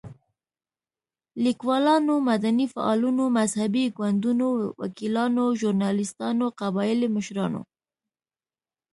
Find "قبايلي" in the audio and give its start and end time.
6.59-7.07